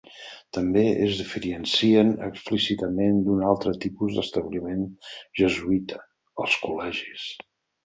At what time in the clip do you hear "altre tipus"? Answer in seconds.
3.51-4.17